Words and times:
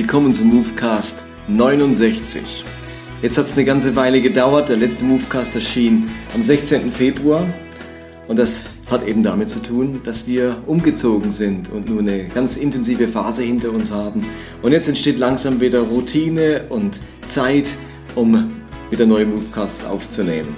Willkommen 0.00 0.32
zum 0.32 0.48
Movecast 0.48 1.24
69. 1.48 2.64
Jetzt 3.20 3.36
hat 3.36 3.44
es 3.44 3.52
eine 3.52 3.66
ganze 3.66 3.96
Weile 3.96 4.22
gedauert. 4.22 4.70
Der 4.70 4.78
letzte 4.78 5.04
Movecast 5.04 5.54
erschien 5.56 6.10
am 6.34 6.42
16. 6.42 6.90
Februar. 6.90 7.46
Und 8.26 8.38
das 8.38 8.70
hat 8.90 9.06
eben 9.06 9.22
damit 9.22 9.50
zu 9.50 9.60
tun, 9.60 10.00
dass 10.02 10.26
wir 10.26 10.56
umgezogen 10.66 11.30
sind 11.30 11.70
und 11.70 11.90
nur 11.90 11.98
eine 11.98 12.28
ganz 12.28 12.56
intensive 12.56 13.08
Phase 13.08 13.42
hinter 13.42 13.72
uns 13.72 13.92
haben. 13.92 14.24
Und 14.62 14.72
jetzt 14.72 14.88
entsteht 14.88 15.18
langsam 15.18 15.60
wieder 15.60 15.80
Routine 15.80 16.64
und 16.70 16.98
Zeit, 17.28 17.76
um 18.14 18.52
wieder 18.88 19.04
neue 19.04 19.26
Movecasts 19.26 19.84
aufzunehmen. 19.84 20.48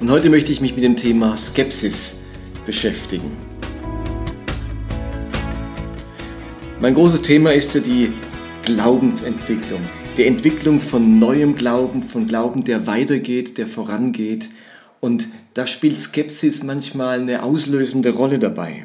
Und 0.00 0.10
heute 0.10 0.28
möchte 0.28 0.50
ich 0.50 0.60
mich 0.60 0.74
mit 0.74 0.82
dem 0.82 0.96
Thema 0.96 1.36
Skepsis 1.36 2.18
beschäftigen. 2.66 3.43
Mein 6.84 6.96
großes 6.96 7.22
Thema 7.22 7.54
ist 7.54 7.74
ja 7.74 7.80
die 7.80 8.12
Glaubensentwicklung, 8.62 9.80
die 10.18 10.26
Entwicklung 10.26 10.80
von 10.80 11.18
neuem 11.18 11.56
Glauben, 11.56 12.02
von 12.02 12.26
Glauben, 12.26 12.62
der 12.64 12.86
weitergeht, 12.86 13.56
der 13.56 13.66
vorangeht. 13.66 14.50
Und 15.00 15.28
da 15.54 15.66
spielt 15.66 15.98
Skepsis 15.98 16.62
manchmal 16.62 17.22
eine 17.22 17.42
auslösende 17.42 18.10
Rolle 18.10 18.38
dabei. 18.38 18.84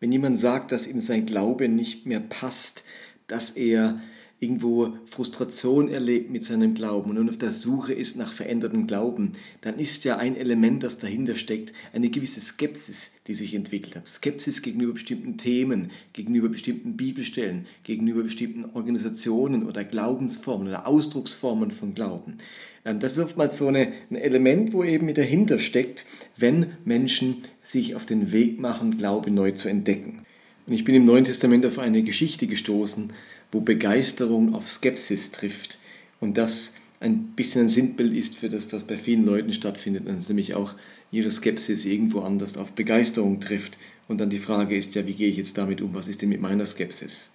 Wenn 0.00 0.10
jemand 0.10 0.40
sagt, 0.40 0.72
dass 0.72 0.86
ihm 0.86 1.00
sein 1.00 1.26
Glaube 1.26 1.68
nicht 1.68 2.06
mehr 2.06 2.20
passt, 2.20 2.84
dass 3.26 3.50
er 3.50 4.00
irgendwo 4.40 4.96
Frustration 5.04 5.88
erlebt 5.88 6.30
mit 6.30 6.44
seinem 6.44 6.74
Glauben 6.74 7.18
und 7.18 7.28
auf 7.28 7.38
der 7.38 7.50
Suche 7.50 7.92
ist 7.92 8.16
nach 8.16 8.32
verändertem 8.32 8.86
Glauben, 8.86 9.32
dann 9.62 9.78
ist 9.78 10.04
ja 10.04 10.16
ein 10.16 10.36
Element, 10.36 10.84
das 10.84 10.98
dahinter 10.98 11.34
steckt, 11.34 11.72
eine 11.92 12.08
gewisse 12.08 12.40
Skepsis, 12.40 13.12
die 13.26 13.34
sich 13.34 13.54
entwickelt 13.54 13.96
hat. 13.96 14.08
Skepsis 14.08 14.62
gegenüber 14.62 14.92
bestimmten 14.92 15.38
Themen, 15.38 15.90
gegenüber 16.12 16.48
bestimmten 16.48 16.96
Bibelstellen, 16.96 17.66
gegenüber 17.82 18.22
bestimmten 18.22 18.64
Organisationen 18.76 19.66
oder 19.66 19.82
Glaubensformen 19.82 20.68
oder 20.68 20.86
Ausdrucksformen 20.86 21.72
von 21.72 21.94
Glauben. 21.94 22.38
Ähm, 22.84 23.00
das 23.00 23.14
ist 23.14 23.24
oftmals 23.24 23.58
so 23.58 23.66
eine, 23.66 23.92
ein 24.10 24.16
Element, 24.16 24.72
wo 24.72 24.84
eben 24.84 25.12
dahinter 25.14 25.58
steckt, 25.58 26.06
wenn 26.36 26.68
Menschen 26.84 27.38
sich 27.62 27.96
auf 27.96 28.06
den 28.06 28.30
Weg 28.30 28.60
machen, 28.60 28.96
Glaube 28.96 29.32
neu 29.32 29.50
zu 29.50 29.68
entdecken. 29.68 30.22
Und 30.68 30.74
ich 30.74 30.84
bin 30.84 30.94
im 30.94 31.06
Neuen 31.06 31.24
Testament 31.24 31.64
auf 31.64 31.78
eine 31.78 32.02
Geschichte 32.02 32.46
gestoßen, 32.46 33.12
wo 33.52 33.60
Begeisterung 33.60 34.54
auf 34.54 34.68
Skepsis 34.68 35.30
trifft 35.30 35.78
und 36.20 36.36
das 36.36 36.74
ein 37.00 37.28
bisschen 37.36 37.62
ein 37.62 37.68
Sinnbild 37.68 38.12
ist 38.12 38.36
für 38.36 38.48
das, 38.48 38.72
was 38.72 38.84
bei 38.84 38.96
vielen 38.96 39.24
Leuten 39.24 39.52
stattfindet, 39.52 40.04
nämlich 40.28 40.54
auch 40.54 40.74
ihre 41.10 41.30
Skepsis 41.30 41.84
irgendwo 41.84 42.20
anders 42.20 42.56
auf 42.56 42.72
Begeisterung 42.72 43.40
trifft. 43.40 43.78
Und 44.08 44.18
dann 44.18 44.30
die 44.30 44.38
Frage 44.38 44.76
ist 44.76 44.94
ja, 44.94 45.06
wie 45.06 45.14
gehe 45.14 45.28
ich 45.28 45.36
jetzt 45.36 45.58
damit 45.58 45.80
um? 45.80 45.94
Was 45.94 46.08
ist 46.08 46.22
denn 46.22 46.28
mit 46.28 46.40
meiner 46.40 46.66
Skepsis? 46.66 47.30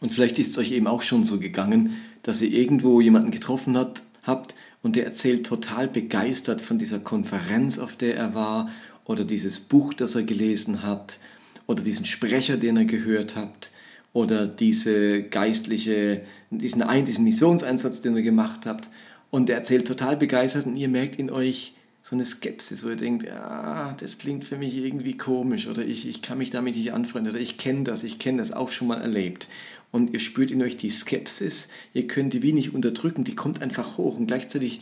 Und 0.00 0.12
vielleicht 0.12 0.38
ist 0.38 0.50
es 0.50 0.58
euch 0.58 0.72
eben 0.72 0.86
auch 0.86 1.02
schon 1.02 1.24
so 1.24 1.38
gegangen, 1.38 1.96
dass 2.22 2.40
ihr 2.40 2.50
irgendwo 2.50 3.00
jemanden 3.00 3.30
getroffen 3.30 3.76
hat, 3.76 4.02
habt 4.22 4.54
und 4.82 4.96
der 4.96 5.04
erzählt 5.04 5.44
total 5.44 5.88
begeistert 5.88 6.62
von 6.62 6.78
dieser 6.78 7.00
Konferenz, 7.00 7.78
auf 7.78 7.96
der 7.96 8.16
er 8.16 8.34
war, 8.34 8.70
oder 9.04 9.24
dieses 9.24 9.60
Buch, 9.60 9.94
das 9.94 10.14
er 10.14 10.22
gelesen 10.22 10.82
hat, 10.82 11.18
oder 11.66 11.82
diesen 11.82 12.06
Sprecher, 12.06 12.56
den 12.56 12.76
er 12.76 12.84
gehört 12.84 13.36
hat 13.36 13.70
oder 14.18 14.48
diese 14.48 15.22
geistliche, 15.22 16.22
diesen, 16.50 16.82
diesen 17.04 17.24
Missionseinsatz, 17.24 18.00
den 18.00 18.16
ihr 18.16 18.22
gemacht 18.22 18.66
habt. 18.66 18.88
Und 19.30 19.48
er 19.48 19.56
erzählt 19.56 19.86
total 19.86 20.16
begeistert 20.16 20.66
und 20.66 20.76
ihr 20.76 20.88
merkt 20.88 21.20
in 21.20 21.30
euch 21.30 21.76
so 22.02 22.16
eine 22.16 22.24
Skepsis, 22.24 22.84
wo 22.84 22.88
ihr 22.88 22.96
denkt, 22.96 23.30
ah, 23.30 23.94
das 24.00 24.18
klingt 24.18 24.44
für 24.44 24.56
mich 24.56 24.76
irgendwie 24.76 25.16
komisch 25.16 25.68
oder 25.68 25.84
ich, 25.84 26.08
ich 26.08 26.20
kann 26.20 26.38
mich 26.38 26.50
damit 26.50 26.76
nicht 26.76 26.92
anfreunden 26.92 27.32
oder 27.32 27.40
ich 27.40 27.58
kenne 27.58 27.84
das, 27.84 28.02
ich 28.02 28.18
kenne 28.18 28.38
das 28.38 28.50
auch 28.50 28.70
schon 28.70 28.88
mal 28.88 29.00
erlebt. 29.00 29.48
Und 29.92 30.12
ihr 30.12 30.18
spürt 30.18 30.50
in 30.50 30.62
euch 30.62 30.76
die 30.76 30.90
Skepsis, 30.90 31.68
ihr 31.94 32.08
könnt 32.08 32.32
die 32.32 32.42
wie 32.42 32.52
nicht 32.52 32.74
unterdrücken, 32.74 33.22
die 33.22 33.36
kommt 33.36 33.62
einfach 33.62 33.98
hoch 33.98 34.18
und 34.18 34.26
gleichzeitig 34.26 34.80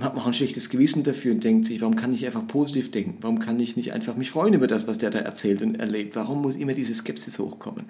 hat 0.00 0.14
man 0.14 0.22
auch 0.22 0.26
ein 0.26 0.32
schlechtes 0.32 0.70
Gewissen 0.70 1.04
dafür 1.04 1.32
und 1.34 1.44
denkt 1.44 1.66
sich, 1.66 1.82
warum 1.82 1.96
kann 1.96 2.14
ich 2.14 2.24
einfach 2.24 2.46
positiv 2.46 2.90
denken? 2.90 3.18
Warum 3.20 3.40
kann 3.40 3.60
ich 3.60 3.76
nicht 3.76 3.92
einfach 3.92 4.16
mich 4.16 4.30
freuen 4.30 4.54
über 4.54 4.66
das, 4.66 4.86
was 4.86 4.96
der 4.96 5.10
da 5.10 5.18
erzählt 5.18 5.60
und 5.60 5.74
erlebt? 5.74 6.16
Warum 6.16 6.40
muss 6.40 6.56
immer 6.56 6.72
diese 6.72 6.94
Skepsis 6.94 7.38
hochkommen? 7.38 7.84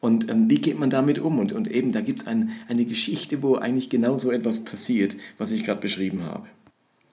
Und 0.00 0.28
ähm, 0.30 0.50
wie 0.50 0.58
geht 0.58 0.78
man 0.78 0.90
damit 0.90 1.20
um? 1.20 1.38
Und, 1.38 1.52
und 1.52 1.70
eben, 1.70 1.92
da 1.92 2.00
gibt 2.00 2.22
es 2.22 2.26
ein, 2.26 2.50
eine 2.68 2.84
Geschichte, 2.84 3.42
wo 3.42 3.54
eigentlich 3.54 3.88
genau 3.88 4.18
so 4.18 4.32
etwas 4.32 4.64
passiert, 4.64 5.14
was 5.38 5.52
ich 5.52 5.64
gerade 5.64 5.80
beschrieben 5.80 6.24
habe. 6.24 6.48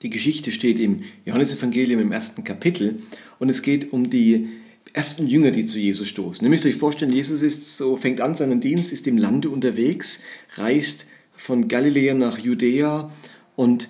Die 0.01 0.09
Geschichte 0.09 0.51
steht 0.51 0.79
im 0.79 1.03
Johannesevangelium 1.25 2.01
im 2.01 2.11
ersten 2.11 2.43
Kapitel 2.43 3.03
und 3.37 3.49
es 3.49 3.61
geht 3.61 3.93
um 3.93 4.09
die 4.09 4.47
ersten 4.93 5.27
Jünger, 5.27 5.51
die 5.51 5.65
zu 5.65 5.77
Jesus 5.77 6.07
stoßen. 6.07 6.43
Ihr 6.43 6.49
müsst 6.49 6.65
euch 6.65 6.75
vorstellen, 6.75 7.13
Jesus 7.13 7.43
ist 7.43 7.77
so, 7.77 7.95
fängt 7.95 8.19
an 8.19 8.35
seinen 8.35 8.59
Dienst, 8.59 8.91
ist 8.91 9.05
im 9.05 9.17
Lande 9.17 9.51
unterwegs, 9.51 10.23
reist 10.55 11.05
von 11.33 11.67
Galiläa 11.67 12.15
nach 12.15 12.39
Judäa 12.39 13.11
und 13.55 13.89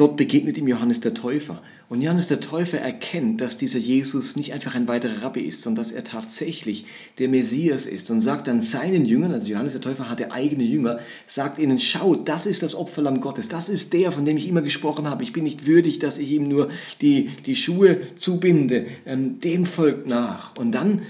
Dort 0.00 0.16
begegnet 0.16 0.56
ihm 0.56 0.66
Johannes 0.66 1.02
der 1.02 1.12
Täufer. 1.12 1.60
Und 1.90 2.00
Johannes 2.00 2.26
der 2.26 2.40
Täufer 2.40 2.78
erkennt, 2.78 3.42
dass 3.42 3.58
dieser 3.58 3.78
Jesus 3.78 4.34
nicht 4.34 4.54
einfach 4.54 4.74
ein 4.74 4.88
weiterer 4.88 5.20
Rabbi 5.20 5.42
ist, 5.42 5.60
sondern 5.60 5.84
dass 5.84 5.92
er 5.92 6.04
tatsächlich 6.04 6.86
der 7.18 7.28
Messias 7.28 7.84
ist 7.84 8.10
und 8.10 8.22
sagt 8.22 8.46
dann 8.46 8.62
seinen 8.62 9.04
Jüngern, 9.04 9.34
also 9.34 9.52
Johannes 9.52 9.72
der 9.72 9.82
Täufer 9.82 10.08
hatte 10.08 10.32
eigene 10.32 10.62
Jünger, 10.64 11.00
sagt 11.26 11.58
ihnen, 11.58 11.78
schau, 11.78 12.14
das 12.14 12.46
ist 12.46 12.62
das 12.62 12.74
Opferlamm 12.74 13.20
Gottes, 13.20 13.48
das 13.48 13.68
ist 13.68 13.92
der, 13.92 14.10
von 14.10 14.24
dem 14.24 14.38
ich 14.38 14.48
immer 14.48 14.62
gesprochen 14.62 15.06
habe. 15.06 15.22
Ich 15.22 15.34
bin 15.34 15.44
nicht 15.44 15.66
würdig, 15.66 15.98
dass 15.98 16.16
ich 16.16 16.30
ihm 16.30 16.48
nur 16.48 16.70
die, 17.02 17.28
die 17.44 17.54
Schuhe 17.54 18.00
zubinde. 18.16 18.86
Ähm, 19.04 19.38
dem 19.40 19.66
folgt 19.66 20.08
nach. 20.08 20.56
Und 20.56 20.72
dann 20.72 21.02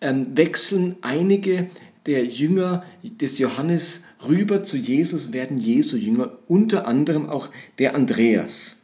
ähm, 0.00 0.28
wechseln 0.36 0.94
einige 1.00 1.68
der 2.06 2.24
Jünger 2.24 2.84
des 3.02 3.38
Johannes 3.38 4.04
rüber 4.26 4.64
zu 4.64 4.76
Jesus, 4.76 5.32
werden 5.32 5.58
Jesu 5.58 5.96
Jünger, 5.96 6.38
unter 6.48 6.86
anderem 6.86 7.28
auch 7.28 7.48
der 7.78 7.94
Andreas. 7.94 8.78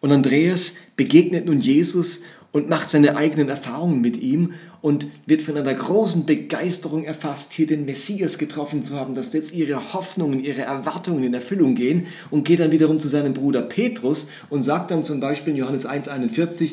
Und 0.00 0.12
Andreas 0.12 0.74
begegnet 0.96 1.46
nun 1.46 1.60
Jesus 1.60 2.22
und 2.52 2.68
macht 2.68 2.90
seine 2.90 3.16
eigenen 3.16 3.48
Erfahrungen 3.48 4.00
mit 4.00 4.16
ihm 4.16 4.54
und 4.82 5.06
wird 5.26 5.42
von 5.42 5.56
einer 5.56 5.74
großen 5.74 6.26
Begeisterung 6.26 7.04
erfasst, 7.04 7.52
hier 7.52 7.66
den 7.66 7.84
Messias 7.84 8.38
getroffen 8.38 8.84
zu 8.84 8.94
haben, 8.94 9.14
dass 9.14 9.32
jetzt 9.32 9.54
ihre 9.54 9.92
Hoffnungen, 9.92 10.42
ihre 10.42 10.62
Erwartungen 10.62 11.22
in 11.22 11.34
Erfüllung 11.34 11.74
gehen 11.74 12.06
und 12.30 12.44
geht 12.44 12.60
dann 12.60 12.72
wiederum 12.72 12.98
zu 12.98 13.08
seinem 13.08 13.34
Bruder 13.34 13.62
Petrus 13.62 14.30
und 14.48 14.62
sagt 14.62 14.90
dann 14.90 15.04
zum 15.04 15.20
Beispiel 15.20 15.52
in 15.52 15.58
Johannes 15.58 15.86
1,41, 15.86 16.72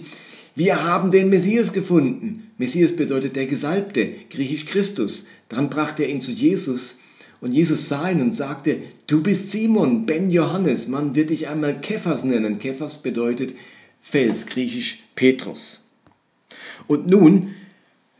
wir 0.55 0.83
haben 0.83 1.11
den 1.11 1.29
Messias 1.29 1.71
gefunden. 1.71 2.49
Messias 2.57 2.95
bedeutet 2.95 3.35
der 3.35 3.45
Gesalbte, 3.45 4.09
griechisch 4.31 4.65
Christus. 4.65 5.27
Dann 5.49 5.69
brachte 5.69 6.03
er 6.03 6.09
ihn 6.09 6.21
zu 6.21 6.31
Jesus 6.31 6.99
und 7.39 7.53
Jesus 7.53 7.87
sah 7.87 8.09
ihn 8.09 8.21
und 8.21 8.31
sagte, 8.31 8.79
du 9.05 9.21
bist 9.21 9.51
Simon, 9.51 10.05
Ben 10.05 10.29
Johannes, 10.29 10.87
man 10.87 11.15
wird 11.15 11.29
dich 11.29 11.47
einmal 11.47 11.77
Kephas 11.77 12.23
nennen. 12.23 12.59
Kephas 12.59 13.01
bedeutet 13.01 13.53
Fels, 14.01 14.45
griechisch 14.45 15.03
Petrus. 15.15 15.89
Und 16.87 17.07
nun 17.07 17.53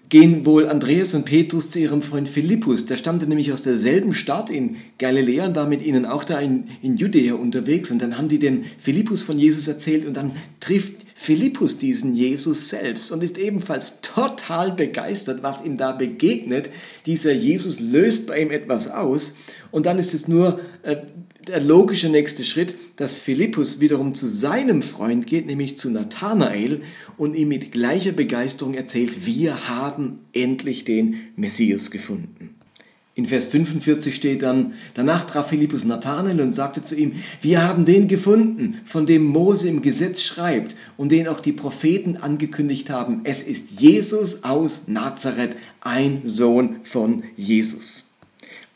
gehen 0.10 0.46
wohl 0.46 0.68
Andreas 0.70 1.14
und 1.14 1.26
Petrus 1.26 1.70
zu 1.70 1.80
ihrem 1.80 2.02
Freund 2.02 2.30
Philippus. 2.30 2.86
Der 2.86 2.98
stammte 2.98 3.28
nämlich 3.28 3.52
aus 3.52 3.64
derselben 3.64 4.14
Stadt 4.14 4.50
in 4.50 4.78
Galiläa 5.00 5.48
und 5.48 5.56
war 5.56 5.68
mit 5.68 5.82
ihnen 5.82 6.06
auch 6.06 6.24
da 6.24 6.40
in, 6.40 6.68
in 6.82 6.98
Judäa 6.98 7.34
unterwegs. 7.34 7.92
Und 7.92 8.02
dann 8.02 8.18
haben 8.18 8.30
die 8.30 8.40
dem 8.40 8.64
Philippus 8.78 9.24
von 9.24 9.38
Jesus 9.38 9.68
erzählt 9.68 10.06
und 10.06 10.16
dann 10.16 10.32
trifft 10.60 11.07
Philippus 11.20 11.80
diesen 11.80 12.16
Jesus 12.16 12.70
selbst 12.70 13.12
und 13.12 13.24
ist 13.24 13.40
ebenfalls 13.40 14.02
total 14.02 14.72
begeistert, 14.72 15.42
was 15.42 15.66
ihm 15.66 15.76
da 15.76 15.92
begegnet. 15.92 16.70
Dieser 17.08 17.34
Jesus 17.34 17.80
löst 17.80 18.28
bei 18.28 18.40
ihm 18.40 18.52
etwas 18.52 18.90
aus 18.90 19.34
und 19.72 19.88
dann 19.88 19.98
ist 19.98 20.14
es 20.14 20.28
nur 20.28 20.60
äh, 20.84 20.98
der 21.48 21.60
logische 21.60 22.10
nächste 22.10 22.44
Schritt, 22.44 22.76
dass 22.98 23.18
Philippus 23.18 23.80
wiederum 23.80 24.14
zu 24.14 24.28
seinem 24.28 24.84
Freund 24.84 25.26
geht, 25.26 25.48
nämlich 25.48 25.78
zu 25.78 25.90
Nathanael 25.90 26.82
und 27.18 27.36
ihm 27.36 27.48
mit 27.48 27.72
gleicher 27.72 28.12
Begeisterung 28.12 28.76
erzählt, 28.76 29.26
wir 29.26 29.68
haben 29.68 30.20
endlich 30.34 30.86
den 30.86 31.16
Messias 31.36 31.90
gefunden. 31.90 32.57
In 33.18 33.26
Vers 33.26 33.46
45 33.46 34.14
steht 34.14 34.44
dann, 34.44 34.74
danach 34.94 35.26
traf 35.26 35.50
Philippus 35.50 35.86
Nathanael 35.86 36.40
und 36.40 36.54
sagte 36.54 36.84
zu 36.84 36.96
ihm, 36.96 37.14
wir 37.42 37.68
haben 37.68 37.84
den 37.84 38.08
gefunden, 38.08 38.80
von 38.86 39.08
dem 39.08 39.24
Mose 39.24 39.70
im 39.70 39.82
Gesetz 39.82 40.22
schreibt 40.22 40.76
und 40.98 41.12
den 41.12 41.28
auch 41.28 41.40
die 41.40 41.52
Propheten 41.52 42.18
angekündigt 42.18 42.92
haben. 42.92 43.22
Es 43.24 43.42
ist 43.42 43.82
Jesus 43.82 44.44
aus 44.44 44.88
Nazareth, 44.88 45.58
ein 45.82 46.22
Sohn 46.26 46.76
von 46.84 47.24
Jesus. 47.36 48.07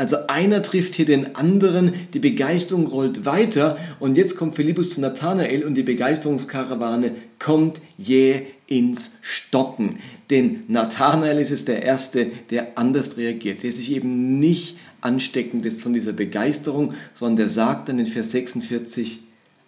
Also 0.02 0.18
einer 0.26 0.64
trifft 0.64 0.96
hier 0.96 1.06
den 1.06 1.36
anderen, 1.36 1.94
die 2.16 2.20
Begeisterung 2.20 2.88
rollt 2.88 3.24
weiter 3.24 3.78
und 4.00 4.18
jetzt 4.18 4.36
kommt 4.36 4.56
Philippus 4.56 4.96
zu 4.96 5.02
Nathanael 5.02 5.64
und 5.64 5.76
die 5.76 5.84
Begeisterungskarawane 5.84 7.12
kommt 7.38 7.82
jäh 8.00 8.48
ins 8.66 9.18
Stocken. 9.22 10.00
Denn 10.32 10.64
Nathanael 10.68 11.38
ist 11.38 11.52
es 11.52 11.66
der 11.66 11.84
Erste, 11.84 12.32
der 12.50 12.80
anders 12.80 13.16
reagiert, 13.18 13.62
der 13.62 13.72
sich 13.72 13.92
eben 13.92 14.40
nicht 14.40 14.80
ansteckend 15.02 15.68
ist 15.68 15.80
von 15.80 15.94
dieser 15.94 16.14
Begeisterung, 16.14 16.96
sondern 17.14 17.36
der 17.36 17.50
sagt 17.50 17.88
dann 17.88 18.00
in 18.00 18.08
Vers 18.08 18.32
46, 18.32 19.22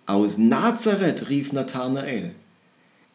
aus 0.07 0.39
Nazareth 0.39 1.29
rief 1.29 1.53
Nathanael. 1.53 2.31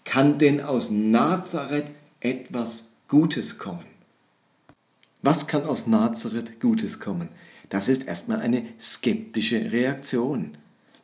Kann 0.05 0.39
denn 0.39 0.61
aus 0.61 0.93
Nazareth 0.93 1.87
etwas 2.21 2.93
Gutes 3.09 3.59
kommen. 3.59 3.88
Was 5.21 5.49
kann 5.49 5.65
aus 5.65 5.89
Nazareth 5.89 6.61
Gutes 6.61 7.01
kommen? 7.01 7.29
Das 7.71 7.89
ist 7.89 8.07
erstmal 8.07 8.39
eine 8.41 8.63
skeptische 8.81 9.73
Reaktion. 9.73 10.53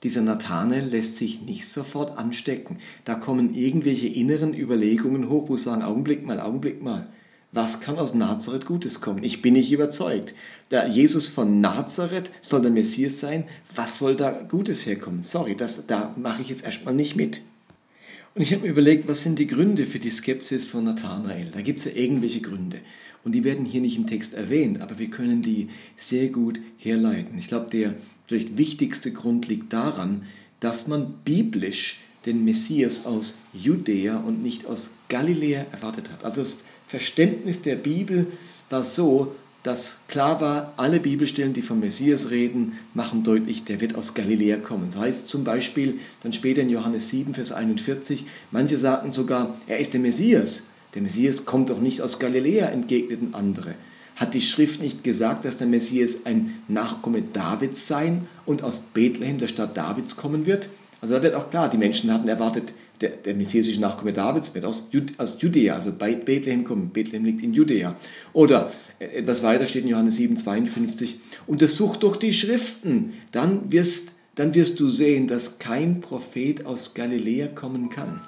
Dieser 0.04 0.20
Nathanael 0.20 0.84
lässt 0.84 1.16
sich 1.16 1.42
nicht 1.42 1.66
sofort 1.66 2.16
anstecken. 2.16 2.78
Da 3.04 3.16
kommen 3.16 3.54
irgendwelche 3.54 4.06
inneren 4.06 4.54
Überlegungen 4.54 5.28
hoch, 5.28 5.48
wo 5.48 5.56
sagen, 5.56 5.82
Augenblick 5.82 6.24
mal, 6.24 6.38
Augenblick 6.38 6.80
mal. 6.80 7.08
Was 7.50 7.80
kann 7.80 7.98
aus 7.98 8.14
Nazareth 8.14 8.66
Gutes 8.66 9.00
kommen? 9.00 9.24
Ich 9.24 9.42
bin 9.42 9.54
nicht 9.54 9.72
überzeugt. 9.72 10.34
Der 10.70 10.86
Jesus 10.86 11.26
von 11.26 11.60
Nazareth 11.60 12.30
soll 12.40 12.62
der 12.62 12.70
Messias 12.70 13.18
sein. 13.18 13.44
Was 13.74 13.98
soll 13.98 14.14
da 14.14 14.30
Gutes 14.30 14.86
herkommen? 14.86 15.22
Sorry, 15.22 15.56
das, 15.56 15.88
da 15.88 16.14
mache 16.16 16.42
ich 16.42 16.50
jetzt 16.50 16.64
erstmal 16.64 16.94
nicht 16.94 17.16
mit. 17.16 17.42
Und 18.36 18.42
ich 18.42 18.52
habe 18.52 18.62
mir 18.62 18.70
überlegt, 18.70 19.08
was 19.08 19.22
sind 19.22 19.40
die 19.40 19.46
Gründe 19.48 19.86
für 19.86 19.98
die 19.98 20.10
Skepsis 20.10 20.66
von 20.66 20.84
Nathanael? 20.84 21.50
Da 21.52 21.62
gibt 21.62 21.80
es 21.80 21.84
ja 21.84 21.92
irgendwelche 21.92 22.40
Gründe. 22.40 22.78
Und 23.24 23.32
die 23.32 23.44
werden 23.44 23.64
hier 23.64 23.80
nicht 23.80 23.96
im 23.96 24.06
Text 24.06 24.34
erwähnt, 24.34 24.80
aber 24.80 24.98
wir 24.98 25.08
können 25.08 25.40
die 25.40 25.68
sehr 25.96 26.28
gut 26.28 26.60
herleiten. 26.76 27.38
Ich 27.38 27.48
glaube, 27.48 27.68
der 27.70 27.94
vielleicht 28.26 28.58
wichtigste 28.58 29.12
Grund 29.12 29.48
liegt 29.48 29.72
daran, 29.72 30.24
dass 30.60 30.88
man 30.88 31.14
biblisch 31.24 32.00
den 32.26 32.44
Messias 32.44 33.06
aus 33.06 33.42
Judäa 33.52 34.18
und 34.18 34.42
nicht 34.42 34.66
aus 34.66 34.90
Galiläa 35.08 35.66
erwartet 35.72 36.10
hat. 36.10 36.24
Also 36.24 36.40
das 36.40 36.60
Verständnis 36.86 37.62
der 37.62 37.76
Bibel 37.76 38.26
war 38.70 38.84
so, 38.84 39.34
dass 39.62 40.04
klar 40.08 40.42
war, 40.42 40.74
alle 40.76 41.00
Bibelstellen, 41.00 41.54
die 41.54 41.62
vom 41.62 41.80
Messias 41.80 42.30
reden, 42.30 42.74
machen 42.92 43.22
deutlich, 43.22 43.64
der 43.64 43.80
wird 43.80 43.94
aus 43.94 44.12
Galiläa 44.12 44.58
kommen. 44.58 44.90
So 44.90 45.00
heißt 45.00 45.28
zum 45.28 45.42
Beispiel 45.42 45.98
dann 46.22 46.34
später 46.34 46.60
in 46.60 46.68
Johannes 46.68 47.08
7, 47.08 47.32
Vers 47.32 47.52
41, 47.52 48.26
manche 48.50 48.76
sagten 48.76 49.10
sogar, 49.10 49.58
er 49.66 49.78
ist 49.78 49.94
der 49.94 50.00
Messias. 50.00 50.64
Der 50.94 51.02
Messias 51.02 51.44
kommt 51.44 51.70
doch 51.70 51.80
nicht 51.80 52.00
aus 52.00 52.18
Galiläa, 52.18 52.66
entgegneten 52.66 53.34
andere. 53.34 53.74
Hat 54.16 54.34
die 54.34 54.40
Schrift 54.40 54.80
nicht 54.80 55.02
gesagt, 55.02 55.44
dass 55.44 55.58
der 55.58 55.66
Messias 55.66 56.18
ein 56.24 56.62
Nachkomme 56.68 57.22
Davids 57.22 57.88
sein 57.88 58.28
und 58.46 58.62
aus 58.62 58.80
Bethlehem, 58.80 59.38
der 59.38 59.48
Stadt 59.48 59.76
Davids, 59.76 60.16
kommen 60.16 60.46
wird? 60.46 60.68
Also 61.00 61.14
da 61.14 61.22
wird 61.22 61.34
auch 61.34 61.50
klar, 61.50 61.68
die 61.68 61.78
Menschen 61.78 62.12
hatten 62.12 62.28
erwartet, 62.28 62.72
der, 63.00 63.10
der 63.10 63.34
messiasische 63.34 63.80
Nachkomme 63.80 64.12
Davids 64.12 64.54
wird 64.54 64.64
aus, 64.64 64.88
aus 65.18 65.42
Judäa, 65.42 65.74
also 65.74 65.92
bei 65.92 66.14
Bethlehem 66.14 66.62
kommen. 66.62 66.90
Bethlehem 66.90 67.24
liegt 67.24 67.42
in 67.42 67.52
Judäa. 67.52 67.96
Oder 68.32 68.72
äh, 69.00 69.06
etwas 69.06 69.42
weiter 69.42 69.66
steht 69.66 69.82
in 69.82 69.88
Johannes 69.88 70.14
7, 70.16 70.36
52, 70.36 71.18
untersuch 71.48 71.96
doch 71.96 72.16
die 72.16 72.32
Schriften, 72.32 73.14
dann 73.32 73.72
wirst, 73.72 74.12
dann 74.36 74.54
wirst 74.54 74.78
du 74.78 74.88
sehen, 74.88 75.26
dass 75.26 75.58
kein 75.58 76.00
Prophet 76.00 76.64
aus 76.66 76.94
Galiläa 76.94 77.48
kommen 77.48 77.90
kann. 77.90 78.20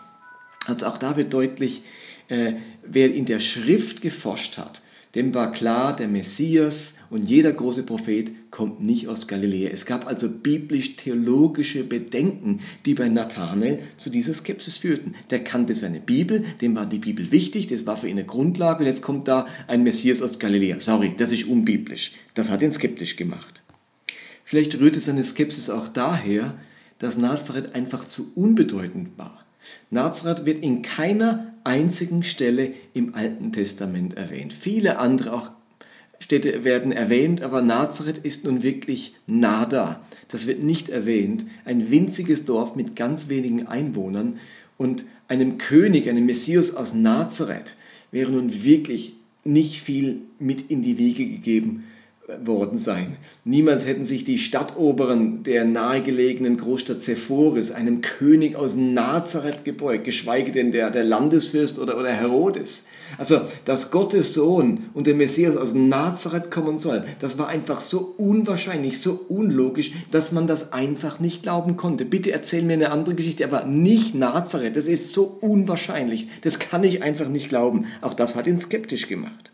Also 0.66 0.86
auch 0.86 0.98
da 0.98 1.16
wird 1.16 1.32
deutlich, 1.32 1.82
äh, 2.28 2.54
wer 2.84 3.14
in 3.14 3.24
der 3.24 3.40
Schrift 3.40 4.00
geforscht 4.00 4.58
hat, 4.58 4.82
dem 5.16 5.32
war 5.32 5.50
klar, 5.50 5.96
der 5.96 6.08
Messias 6.08 6.96
und 7.08 7.24
jeder 7.24 7.50
große 7.50 7.84
Prophet 7.84 8.32
kommt 8.50 8.82
nicht 8.82 9.08
aus 9.08 9.26
Galiläa. 9.26 9.70
Es 9.70 9.86
gab 9.86 10.06
also 10.06 10.28
biblisch-theologische 10.28 11.84
Bedenken, 11.84 12.60
die 12.84 12.92
bei 12.92 13.08
Nathanael 13.08 13.78
zu 13.96 14.10
dieser 14.10 14.34
Skepsis 14.34 14.76
führten. 14.76 15.14
Der 15.30 15.42
kannte 15.42 15.74
seine 15.74 16.00
Bibel, 16.00 16.44
dem 16.60 16.76
war 16.76 16.84
die 16.84 16.98
Bibel 16.98 17.32
wichtig, 17.32 17.68
das 17.68 17.86
war 17.86 17.96
für 17.96 18.08
ihn 18.08 18.18
eine 18.18 18.26
Grundlage 18.26 18.80
und 18.80 18.86
jetzt 18.86 19.00
kommt 19.00 19.26
da 19.26 19.46
ein 19.68 19.84
Messias 19.84 20.20
aus 20.20 20.38
Galiläa. 20.38 20.80
Sorry, 20.80 21.14
das 21.16 21.32
ist 21.32 21.44
unbiblisch. 21.44 22.12
Das 22.34 22.50
hat 22.50 22.60
ihn 22.60 22.72
skeptisch 22.72 23.16
gemacht. 23.16 23.62
Vielleicht 24.44 24.78
rührte 24.78 25.00
seine 25.00 25.24
Skepsis 25.24 25.70
auch 25.70 25.88
daher, 25.88 26.58
dass 26.98 27.16
Nazareth 27.16 27.74
einfach 27.74 28.06
zu 28.06 28.32
unbedeutend 28.34 29.16
war. 29.16 29.46
Nazareth 29.90 30.44
wird 30.44 30.62
in 30.62 30.82
keiner 30.82 31.54
einzigen 31.66 32.22
Stelle 32.22 32.72
im 32.94 33.14
Alten 33.14 33.52
Testament 33.52 34.16
erwähnt. 34.16 34.54
Viele 34.54 34.98
andere 34.98 35.32
auch 35.32 35.50
Städte 36.18 36.64
werden 36.64 36.92
erwähnt, 36.92 37.42
aber 37.42 37.60
Nazareth 37.60 38.18
ist 38.18 38.44
nun 38.44 38.62
wirklich 38.62 39.16
nada. 39.26 40.00
Das 40.28 40.46
wird 40.46 40.62
nicht 40.62 40.88
erwähnt. 40.88 41.44
Ein 41.66 41.90
winziges 41.90 42.46
Dorf 42.46 42.74
mit 42.74 42.96
ganz 42.96 43.28
wenigen 43.28 43.66
Einwohnern 43.66 44.38
und 44.78 45.04
einem 45.28 45.58
König, 45.58 46.08
einem 46.08 46.24
Messias 46.24 46.74
aus 46.74 46.94
Nazareth 46.94 47.76
wäre 48.12 48.32
nun 48.32 48.64
wirklich 48.64 49.14
nicht 49.44 49.82
viel 49.82 50.20
mit 50.38 50.70
in 50.70 50.82
die 50.82 50.98
Wiege 50.98 51.26
gegeben 51.26 51.84
worden 52.44 52.78
sein. 52.78 53.16
Niemals 53.44 53.86
hätten 53.86 54.04
sich 54.04 54.24
die 54.24 54.38
Stadtoberen 54.38 55.44
der 55.44 55.64
nahegelegenen 55.64 56.56
Großstadt 56.56 57.00
Sephoris 57.00 57.70
einem 57.70 58.00
König 58.00 58.56
aus 58.56 58.74
Nazareth 58.74 59.64
gebeugt, 59.64 60.04
geschweige 60.04 60.50
denn 60.50 60.72
der, 60.72 60.90
der 60.90 61.04
Landesfürst 61.04 61.78
oder, 61.78 61.96
oder 61.96 62.10
Herodes. 62.10 62.86
Also, 63.18 63.42
dass 63.64 63.92
Gottes 63.92 64.34
Sohn 64.34 64.86
und 64.92 65.06
der 65.06 65.14
Messias 65.14 65.56
aus 65.56 65.74
Nazareth 65.74 66.50
kommen 66.50 66.78
soll, 66.78 67.04
das 67.20 67.38
war 67.38 67.46
einfach 67.46 67.80
so 67.80 68.14
unwahrscheinlich, 68.18 69.00
so 69.00 69.24
unlogisch, 69.28 69.92
dass 70.10 70.32
man 70.32 70.48
das 70.48 70.72
einfach 70.72 71.20
nicht 71.20 71.44
glauben 71.44 71.76
konnte. 71.76 72.04
Bitte 72.04 72.32
erzähl 72.32 72.62
mir 72.62 72.72
eine 72.72 72.90
andere 72.90 73.14
Geschichte, 73.14 73.44
aber 73.44 73.64
nicht 73.64 74.16
Nazareth. 74.16 74.74
Das 74.74 74.86
ist 74.86 75.12
so 75.12 75.38
unwahrscheinlich. 75.40 76.28
Das 76.42 76.58
kann 76.58 76.82
ich 76.82 77.02
einfach 77.04 77.28
nicht 77.28 77.48
glauben. 77.48 77.86
Auch 78.00 78.14
das 78.14 78.34
hat 78.34 78.48
ihn 78.48 78.60
skeptisch 78.60 79.06
gemacht. 79.06 79.52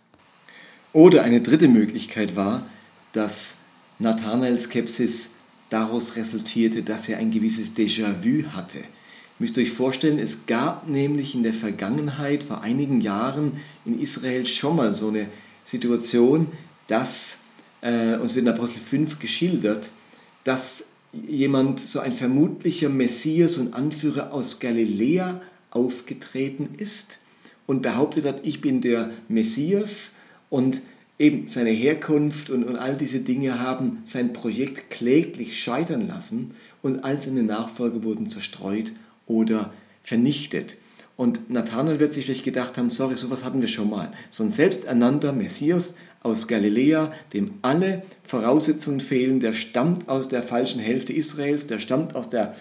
Oder 0.92 1.22
eine 1.22 1.40
dritte 1.40 1.68
Möglichkeit 1.68 2.36
war, 2.36 2.66
dass 3.12 3.62
Nathanaels 3.98 4.64
Skepsis 4.64 5.36
daraus 5.70 6.16
resultierte, 6.16 6.82
dass 6.82 7.08
er 7.08 7.18
ein 7.18 7.30
gewisses 7.30 7.74
Déjà-vu 7.74 8.52
hatte. 8.52 8.78
Ihr 8.78 8.84
müsst 9.38 9.58
euch 9.58 9.70
vorstellen, 9.70 10.18
es 10.18 10.46
gab 10.46 10.88
nämlich 10.88 11.34
in 11.34 11.42
der 11.42 11.54
Vergangenheit, 11.54 12.42
vor 12.42 12.62
einigen 12.62 13.00
Jahren 13.00 13.52
in 13.84 13.98
Israel 13.98 14.44
schon 14.46 14.76
mal 14.76 14.92
so 14.92 15.08
eine 15.08 15.26
Situation, 15.64 16.48
dass, 16.86 17.38
äh, 17.80 18.16
uns 18.16 18.34
wird 18.34 18.46
in 18.46 18.52
Apostel 18.52 18.80
5 18.80 19.18
geschildert, 19.18 19.90
dass 20.44 20.84
jemand, 21.12 21.80
so 21.80 22.00
ein 22.00 22.12
vermutlicher 22.12 22.88
Messias 22.88 23.56
und 23.56 23.74
Anführer 23.74 24.32
aus 24.32 24.60
Galiläa 24.60 25.40
aufgetreten 25.70 26.74
ist 26.76 27.18
und 27.66 27.82
behauptet 27.82 28.24
hat, 28.24 28.40
ich 28.44 28.60
bin 28.60 28.80
der 28.80 29.10
Messias 29.28 30.16
und 30.52 30.82
eben 31.18 31.48
seine 31.48 31.70
Herkunft 31.70 32.50
und, 32.50 32.64
und 32.64 32.76
all 32.76 32.94
diese 32.94 33.20
Dinge 33.20 33.58
haben 33.58 34.02
sein 34.04 34.34
Projekt 34.34 34.90
kläglich 34.90 35.58
scheitern 35.58 36.06
lassen 36.06 36.50
und 36.82 37.04
all 37.04 37.18
seine 37.22 37.42
Nachfolger 37.42 38.04
wurden 38.04 38.26
zerstreut 38.26 38.92
oder 39.26 39.72
vernichtet. 40.04 40.76
Und 41.16 41.48
Nathanael 41.50 42.00
wird 42.00 42.12
sich 42.12 42.26
vielleicht 42.26 42.44
gedacht 42.44 42.76
haben, 42.76 42.90
sorry, 42.90 43.16
sowas 43.16 43.44
hatten 43.44 43.62
wir 43.62 43.68
schon 43.68 43.88
mal. 43.88 44.12
So 44.28 44.44
ein 44.44 44.52
selbsternannter 44.52 45.32
Messias 45.32 45.94
aus 46.22 46.48
Galiläa, 46.48 47.12
dem 47.32 47.54
alle 47.62 48.02
Voraussetzungen 48.24 49.00
fehlen, 49.00 49.40
der 49.40 49.54
stammt 49.54 50.10
aus 50.10 50.28
der 50.28 50.42
falschen 50.42 50.80
Hälfte 50.80 51.14
Israels, 51.14 51.66
der 51.66 51.78
stammt 51.78 52.14
aus 52.14 52.28
der, 52.28 52.54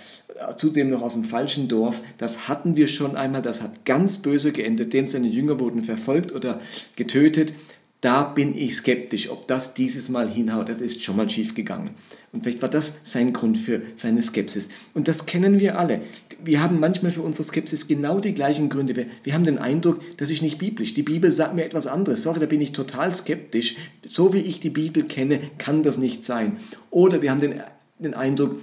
zudem 0.55 0.89
noch 0.89 1.01
aus 1.01 1.13
dem 1.13 1.25
falschen 1.25 1.67
Dorf. 1.67 1.99
Das 2.17 2.47
hatten 2.47 2.77
wir 2.77 2.87
schon 2.87 3.17
einmal, 3.17 3.41
das 3.41 3.61
hat 3.61 3.83
ganz 3.83 4.19
böse 4.19 4.53
geendet, 4.53 4.93
dem 4.93 5.05
seine 5.05 5.27
Jünger 5.27 5.59
wurden 5.59 5.83
verfolgt 5.83 6.31
oder 6.31 6.61
getötet 6.95 7.53
da 8.01 8.23
bin 8.23 8.57
ich 8.57 8.75
skeptisch, 8.75 9.29
ob 9.29 9.47
das 9.47 9.75
dieses 9.75 10.09
Mal 10.09 10.27
hinhaut. 10.27 10.69
Das 10.69 10.81
ist 10.81 11.03
schon 11.03 11.15
mal 11.15 11.29
schief 11.29 11.53
gegangen. 11.53 11.91
Und 12.31 12.41
vielleicht 12.41 12.63
war 12.63 12.69
das 12.69 13.01
sein 13.03 13.31
Grund 13.31 13.59
für 13.59 13.83
seine 13.95 14.23
Skepsis. 14.23 14.69
Und 14.95 15.07
das 15.07 15.27
kennen 15.27 15.59
wir 15.59 15.77
alle. 15.77 16.01
Wir 16.43 16.63
haben 16.63 16.79
manchmal 16.79 17.11
für 17.11 17.21
unsere 17.21 17.47
Skepsis 17.47 17.87
genau 17.87 18.19
die 18.19 18.33
gleichen 18.33 18.69
Gründe. 18.69 18.95
Wir, 18.95 19.05
wir 19.23 19.35
haben 19.35 19.43
den 19.43 19.59
Eindruck, 19.59 20.01
das 20.17 20.31
ist 20.31 20.41
nicht 20.41 20.57
biblisch. 20.57 20.95
Die 20.95 21.03
Bibel 21.03 21.31
sagt 21.31 21.53
mir 21.53 21.63
etwas 21.63 21.85
anderes. 21.85 22.23
Sorry, 22.23 22.39
da 22.39 22.47
bin 22.47 22.61
ich 22.61 22.71
total 22.71 23.13
skeptisch. 23.13 23.75
So 24.03 24.33
wie 24.33 24.39
ich 24.39 24.59
die 24.59 24.71
Bibel 24.71 25.03
kenne, 25.03 25.39
kann 25.59 25.83
das 25.83 25.99
nicht 25.99 26.23
sein. 26.23 26.57
Oder 26.89 27.21
wir 27.21 27.29
haben 27.29 27.41
den, 27.41 27.61
den 27.99 28.15
Eindruck, 28.15 28.55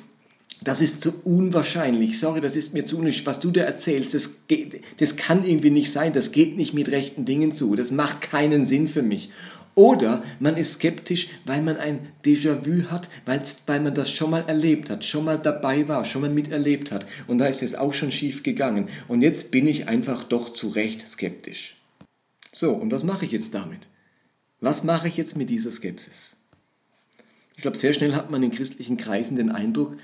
das 0.62 0.80
ist 0.80 1.02
zu 1.02 1.24
unwahrscheinlich. 1.24 2.18
Sorry, 2.18 2.40
das 2.40 2.56
ist 2.56 2.74
mir 2.74 2.84
zu 2.84 2.98
unnötig. 2.98 3.26
Was 3.26 3.40
du 3.40 3.50
da 3.50 3.62
erzählst, 3.62 4.14
das, 4.14 4.46
geht, 4.48 4.82
das 4.98 5.16
kann 5.16 5.44
irgendwie 5.44 5.70
nicht 5.70 5.92
sein. 5.92 6.12
Das 6.12 6.32
geht 6.32 6.56
nicht 6.56 6.74
mit 6.74 6.90
rechten 6.90 7.24
Dingen 7.24 7.52
zu. 7.52 7.76
Das 7.76 7.90
macht 7.90 8.22
keinen 8.22 8.66
Sinn 8.66 8.88
für 8.88 9.02
mich. 9.02 9.30
Oder 9.76 10.24
man 10.40 10.56
ist 10.56 10.72
skeptisch, 10.72 11.28
weil 11.44 11.62
man 11.62 11.76
ein 11.76 12.08
Déjà-vu 12.24 12.90
hat, 12.90 13.10
weil 13.24 13.80
man 13.80 13.94
das 13.94 14.10
schon 14.10 14.30
mal 14.30 14.42
erlebt 14.48 14.90
hat, 14.90 15.04
schon 15.04 15.24
mal 15.24 15.38
dabei 15.38 15.86
war, 15.86 16.04
schon 16.04 16.22
mal 16.22 16.30
miterlebt 16.30 16.90
hat. 16.90 17.06
Und 17.28 17.38
da 17.38 17.46
ist 17.46 17.62
es 17.62 17.76
auch 17.76 17.92
schon 17.92 18.10
schief 18.10 18.42
gegangen. 18.42 18.88
Und 19.06 19.22
jetzt 19.22 19.52
bin 19.52 19.68
ich 19.68 19.86
einfach 19.86 20.24
doch 20.24 20.52
zu 20.52 20.70
Recht 20.70 21.06
skeptisch. 21.06 21.76
So, 22.52 22.72
und 22.72 22.90
was 22.90 23.04
mache 23.04 23.24
ich 23.24 23.30
jetzt 23.30 23.54
damit? 23.54 23.86
Was 24.60 24.82
mache 24.82 25.06
ich 25.06 25.16
jetzt 25.16 25.36
mit 25.36 25.48
dieser 25.48 25.70
Skepsis? 25.70 26.38
Ich 27.54 27.62
glaube, 27.62 27.76
sehr 27.76 27.92
schnell 27.92 28.14
hat 28.14 28.32
man 28.32 28.42
in 28.42 28.50
christlichen 28.50 28.96
Kreisen 28.96 29.36
den 29.36 29.50
Eindruck, 29.50 29.96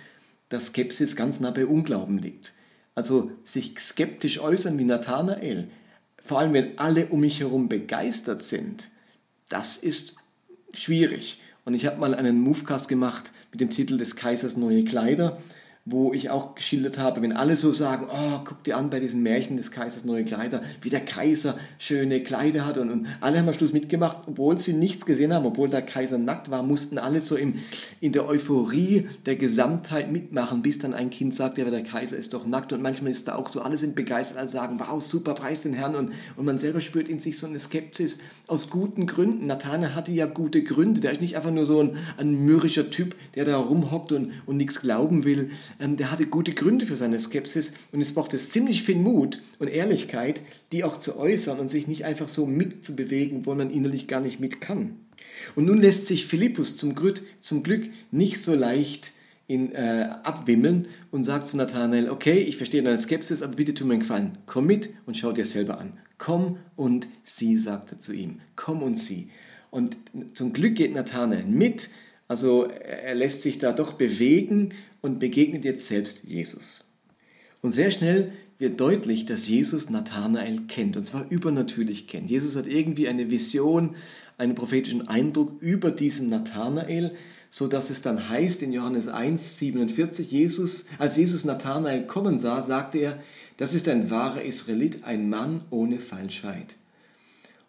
dass 0.48 0.66
Skepsis 0.66 1.16
ganz 1.16 1.40
nah 1.40 1.50
bei 1.50 1.66
Unglauben 1.66 2.18
liegt. 2.18 2.52
Also 2.94 3.32
sich 3.42 3.78
skeptisch 3.78 4.40
äußern 4.40 4.78
wie 4.78 4.84
Nathanael, 4.84 5.68
vor 6.22 6.38
allem 6.38 6.52
wenn 6.54 6.78
alle 6.78 7.06
um 7.06 7.20
mich 7.20 7.40
herum 7.40 7.68
begeistert 7.68 8.44
sind, 8.44 8.90
das 9.48 9.76
ist 9.76 10.16
schwierig. 10.72 11.40
Und 11.64 11.74
ich 11.74 11.86
habe 11.86 11.98
mal 11.98 12.14
einen 12.14 12.40
Movecast 12.40 12.88
gemacht 12.88 13.32
mit 13.50 13.60
dem 13.60 13.70
Titel 13.70 13.96
des 13.96 14.16
Kaisers 14.16 14.56
Neue 14.56 14.84
Kleider. 14.84 15.38
Wo 15.87 16.14
ich 16.14 16.31
auch 16.31 16.55
geschildert 16.55 16.97
habe, 16.97 17.21
wenn 17.21 17.35
alle 17.35 17.57
so 17.57 17.75
sagen, 17.75 18.07
oh, 18.11 18.41
guck 18.43 18.64
dir 18.64 18.79
an 18.79 18.88
bei 18.88 19.00
diesem 19.00 19.23
Märchen 19.23 19.59
des 19.59 19.71
Kaisers 19.71 20.07
neue 20.07 20.25
Kleider, 20.25 20.62
wie 20.81 20.88
der 20.88 21.05
Kaiser 21.05 21.59
schöne 21.79 22.23
Kleider 22.23 22.64
hat. 22.64 22.79
Und, 22.79 22.91
und 22.91 23.07
alle 23.21 23.38
haben 23.38 23.49
am 23.49 23.55
Schluss 23.55 23.75
mitgemacht, 23.75 24.17
obwohl 24.26 24.57
sie 24.57 24.73
nichts 24.73 25.05
gesehen 25.05 25.35
haben, 25.35 25.45
obwohl 25.45 25.69
der 25.69 25.83
Kaiser 25.83 26.17
nackt 26.17 26.50
war, 26.50 26.62
mussten 26.62 26.97
alle 26.97 27.21
so 27.21 27.37
im, 27.37 27.57
in 28.00 28.12
der 28.12 28.26
Euphorie 28.26 29.09
der 29.26 29.37
Gesamtheit 29.37 30.11
mitmachen, 30.11 30.62
bis 30.62 30.79
dann 30.79 30.95
ein 30.95 31.11
Kind 31.11 31.35
sagt, 31.35 31.59
ja, 31.59 31.69
der 31.69 31.83
Kaiser 31.83 32.17
ist 32.17 32.33
doch 32.33 32.47
nackt. 32.47 32.73
Und 32.73 32.81
manchmal 32.81 33.11
ist 33.11 33.29
da 33.29 33.35
auch 33.35 33.49
so, 33.49 33.61
alle 33.61 33.76
sind 33.76 33.95
begeistert, 33.95 34.38
alle 34.38 34.49
sagen, 34.49 34.81
wow, 34.81 35.03
super, 35.03 35.35
preis 35.35 35.61
den 35.61 35.75
Herrn. 35.75 35.97
Und, 35.97 36.12
und 36.37 36.47
man 36.47 36.57
selber 36.57 36.81
spürt 36.81 37.11
in 37.11 37.21
sich 37.21 37.38
so 37.38 37.47
eine 37.47 37.59
Skepsis 37.59 38.21
aus 38.47 38.71
guten 38.71 39.07
Gründen. 39.07 39.47
Nathanael 39.47 39.95
hatte 39.95 40.12
ja 40.12 40.25
gute 40.25 40.62
Gründe, 40.62 41.03
der 41.03 41.12
ist 41.12 41.21
nicht 41.21 41.37
einfach 41.37 41.50
nur 41.50 41.67
so 41.67 41.83
ein, 41.83 41.99
ein 42.17 42.47
mürrischer 42.47 42.91
Typ, 42.91 43.14
der 43.35 43.45
da 43.45 43.59
rumhockt 43.59 44.12
und, 44.12 44.33
und 44.47 44.57
nichts 44.57 44.81
glauben 44.81 45.25
will, 45.25 45.50
der 45.78 46.11
hatte 46.11 46.26
gute 46.26 46.52
Gründe 46.52 46.87
für 46.87 46.97
seine 46.97 47.19
Skepsis 47.19 47.73
und 47.93 48.00
es 48.00 48.12
braucht 48.12 48.35
es 48.35 48.50
ziemlich 48.50 48.83
viel 48.83 48.97
Mut 48.97 49.43
und 49.59 49.69
Ehrlichkeit, 49.69 50.40
die 50.73 50.85
auch 50.85 51.00
zu 51.00 51.19
äußern 51.19 51.59
und 51.59 51.71
sich 51.71 51.88
nicht 51.88 52.04
einfach 52.04 52.28
so 52.28 52.47
mitzubewegen, 52.47 53.47
wo 53.47 53.54
man 53.54 53.71
innerlich 53.71 54.09
gar 54.09 54.21
nicht 54.21 54.40
mit 54.40 54.61
kann. 54.61 54.97
Und 55.57 55.66
nun 55.66 55.81
lässt 55.81 56.07
sich 56.07 56.26
Philippus 56.26 56.76
zum 56.76 56.95
Glück, 56.95 57.23
zum 57.40 57.62
Glück 57.62 57.90
nicht 58.11 58.38
so 58.38 58.54
leicht 58.54 59.12
in, 59.47 59.73
äh, 59.73 60.09
abwimmeln 60.23 60.87
und 61.11 61.23
sagt 61.23 61.49
zu 61.49 61.57
Nathanael, 61.57 62.09
okay, 62.09 62.38
ich 62.38 62.57
verstehe 62.57 62.83
deine 62.83 62.99
Skepsis, 62.99 63.43
aber 63.43 63.57
bitte 63.57 63.75
tu 63.75 63.85
mir 63.85 63.95
einen 63.95 64.00
Gefallen, 64.00 64.38
komm 64.47 64.66
mit 64.66 64.90
und 65.07 65.16
schau 65.16 65.33
dir 65.33 65.45
selber 65.45 65.78
an. 65.78 65.99
Komm 66.16 66.59
und 66.76 67.09
sieh, 67.25 67.57
sagt 67.57 67.93
er 67.93 67.99
zu 67.99 68.12
ihm, 68.12 68.40
komm 68.57 68.83
und 68.83 68.99
sieh. 68.99 69.31
Und 69.71 69.97
zum 70.33 70.52
Glück 70.52 70.76
geht 70.76 70.95
Nathanael 70.95 71.45
mit, 71.45 71.90
also 72.28 72.64
er 72.64 73.14
lässt 73.14 73.43
sich 73.43 73.59
da 73.59 73.73
doch 73.73 73.95
bewegen 73.95 74.71
und 75.02 75.19
begegnet 75.19 75.64
jetzt 75.64 75.87
selbst 75.87 76.25
Jesus. 76.25 76.85
Und 77.61 77.73
sehr 77.73 77.90
schnell 77.90 78.33
wird 78.59 78.81
deutlich, 78.81 79.26
dass 79.26 79.49
Jesus 79.49 79.90
Nathanael 79.90 80.62
kennt, 80.69 80.97
und 80.97 81.07
zwar 81.07 81.31
übernatürlich 81.31 82.07
kennt. 82.07 82.31
Jesus 82.31 82.57
hat 82.57 82.66
irgendwie 82.66 83.09
eine 83.09 83.31
Vision, 83.31 83.97
einen 84.38 84.54
prophetischen 84.54 85.09
Eindruck 85.09 85.61
über 85.61 85.90
diesen 85.90 86.28
Nathanael, 86.28 87.12
so 87.50 87.69
dass 87.69 87.90
es 87.90 88.02
dann 88.02 88.28
heißt 88.28 88.62
in 88.62 88.73
Johannes 88.73 89.07
1, 89.09 89.59
47, 89.59 90.31
Jesus, 90.31 90.87
als 90.99 91.16
Jesus 91.16 91.45
Nathanael 91.45 92.07
kommen 92.07 92.38
sah, 92.38 92.61
sagte 92.61 92.99
er, 92.99 93.23
das 93.59 93.75
ist 93.75 93.88
ein 93.88 94.11
wahrer 94.11 94.43
Israelit, 94.43 95.04
ein 95.04 95.28
Mann 95.28 95.61
ohne 95.71 96.00
Falschheit. 96.00 96.76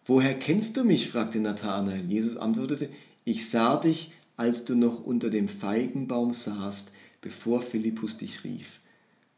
Woher 0.06 0.34
kennst 0.34 0.78
du 0.78 0.84
mich? 0.84 1.10
fragte 1.10 1.40
Nathanael. 1.40 2.04
Jesus 2.08 2.38
antwortete, 2.38 2.90
ich 3.26 3.50
sah 3.50 3.78
dich, 3.78 4.12
als 4.38 4.66
du 4.66 4.76
noch 4.76 5.04
unter 5.04 5.30
dem 5.30 5.48
Feigenbaum 5.48 6.34
saßt, 6.34 6.92
bevor 7.22 7.62
Philippus 7.62 8.18
dich 8.18 8.44
rief. 8.44 8.80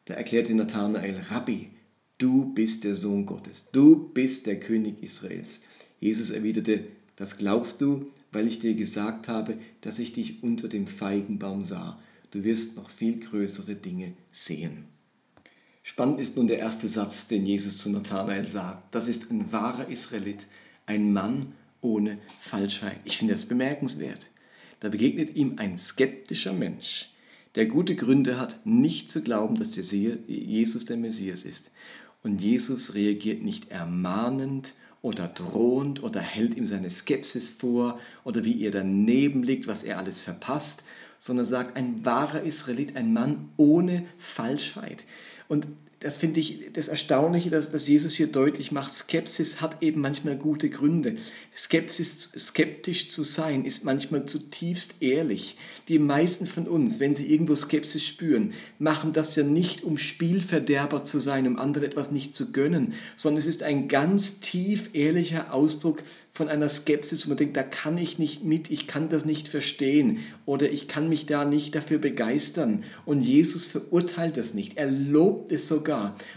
Da 0.05 0.13
erklärte 0.15 0.53
Nathanael, 0.53 1.19
Rabbi, 1.29 1.69
du 2.17 2.53
bist 2.53 2.83
der 2.83 2.95
Sohn 2.95 3.25
Gottes, 3.25 3.67
du 3.71 4.09
bist 4.09 4.45
der 4.45 4.59
König 4.59 5.03
Israels. 5.03 5.63
Jesus 5.99 6.29
erwiderte, 6.29 6.85
das 7.15 7.37
glaubst 7.37 7.81
du, 7.81 8.11
weil 8.31 8.47
ich 8.47 8.59
dir 8.59 8.75
gesagt 8.75 9.27
habe, 9.27 9.57
dass 9.81 9.99
ich 9.99 10.13
dich 10.13 10.43
unter 10.43 10.67
dem 10.67 10.87
Feigenbaum 10.87 11.63
sah. 11.63 11.99
Du 12.31 12.43
wirst 12.43 12.75
noch 12.77 12.89
viel 12.89 13.19
größere 13.19 13.75
Dinge 13.75 14.13
sehen. 14.31 14.85
Spannend 15.81 16.19
ist 16.19 16.35
nun 16.35 16.47
der 16.47 16.59
erste 16.59 16.87
Satz, 16.87 17.27
den 17.27 17.45
Jesus 17.45 17.77
zu 17.77 17.89
Nathanael 17.89 18.45
sagt. 18.45 18.93
Das 18.93 19.07
ist 19.07 19.31
ein 19.31 19.51
wahrer 19.53 19.87
Israelit, 19.87 20.45
ein 20.85 21.13
Mann 21.13 21.53
ohne 21.81 22.17
Falschheit. 22.39 22.99
Ich 23.05 23.17
finde 23.17 23.33
das 23.33 23.45
bemerkenswert. 23.45 24.27
Da 24.79 24.89
begegnet 24.89 25.35
ihm 25.35 25.55
ein 25.57 25.77
skeptischer 25.77 26.53
Mensch, 26.53 27.09
der 27.55 27.65
gute 27.65 27.95
Gründe 27.95 28.39
hat, 28.39 28.65
nicht 28.65 29.09
zu 29.09 29.21
glauben, 29.21 29.57
dass 29.57 29.75
Jesus 29.75 30.85
der 30.85 30.97
Messias 30.97 31.43
ist. 31.43 31.71
Und 32.23 32.41
Jesus 32.41 32.93
reagiert 32.93 33.41
nicht 33.41 33.71
ermahnend 33.71 34.75
oder 35.01 35.27
drohend 35.27 36.03
oder 36.03 36.19
hält 36.19 36.55
ihm 36.55 36.65
seine 36.65 36.89
Skepsis 36.89 37.49
vor 37.49 37.99
oder 38.23 38.43
wie 38.43 38.61
er 38.63 38.71
daneben 38.71 39.43
liegt, 39.43 39.67
was 39.67 39.83
er 39.83 39.97
alles 39.97 40.21
verpasst, 40.21 40.83
sondern 41.19 41.45
sagt, 41.45 41.77
ein 41.77 42.05
wahrer 42.05 42.43
Israelit, 42.43 42.95
ein 42.95 43.13
Mann 43.13 43.49
ohne 43.57 44.05
Falschheit. 44.17 45.03
Und 45.47 45.67
das 45.99 46.19
finde 46.19 46.39
ich 46.39 46.71
das 46.73 46.89
Erstaunliche, 46.89 47.49
dass, 47.49 47.71
dass 47.71 47.87
Jesus 47.87 48.13
hier 48.13 48.27
deutlich 48.27 48.71
macht, 48.71 48.91
Skepsis 48.91 49.61
hat 49.61 49.81
eben 49.81 49.99
manchmal 49.99 50.35
gute 50.35 50.69
Gründe. 50.69 51.15
Skepsis, 51.55 52.33
skeptisch 52.37 53.09
zu 53.09 53.23
sein 53.23 53.65
ist 53.65 53.83
manchmal 53.83 54.25
zutiefst 54.25 55.01
ehrlich. 55.01 55.57
Die 55.87 55.97
meisten 55.97 56.45
von 56.45 56.67
uns, 56.67 56.99
wenn 56.99 57.15
sie 57.15 57.31
irgendwo 57.31 57.55
Skepsis 57.55 58.05
spüren, 58.05 58.53
machen 58.77 59.11
das 59.11 59.35
ja 59.35 59.43
nicht, 59.43 59.83
um 59.83 59.97
Spielverderber 59.97 61.03
zu 61.03 61.17
sein, 61.17 61.47
um 61.47 61.57
anderen 61.57 61.87
etwas 61.87 62.11
nicht 62.11 62.35
zu 62.35 62.51
gönnen, 62.51 62.93
sondern 63.15 63.39
es 63.39 63.47
ist 63.47 63.63
ein 63.63 63.87
ganz 63.87 64.39
tief 64.39 64.91
ehrlicher 64.93 65.51
Ausdruck 65.51 66.03
von 66.31 66.47
einer 66.47 66.69
Skepsis, 66.69 67.25
wo 67.25 67.29
man 67.29 67.37
denkt, 67.37 67.57
da 67.57 67.63
kann 67.63 67.97
ich 67.97 68.19
nicht 68.19 68.43
mit, 68.43 68.69
ich 68.69 68.85
kann 68.85 69.09
das 69.09 69.25
nicht 69.25 69.47
verstehen 69.47 70.19
oder 70.45 70.69
ich 70.69 70.87
kann 70.87 71.09
mich 71.09 71.25
da 71.25 71.43
nicht 71.43 71.73
dafür 71.73 71.97
begeistern. 71.97 72.83
Und 73.05 73.23
Jesus 73.23 73.65
verurteilt 73.65 74.37
das 74.37 74.53
nicht, 74.53 74.77
er 74.77 74.91
lobt 74.91 75.51
es 75.51 75.67
sogar. 75.67 75.86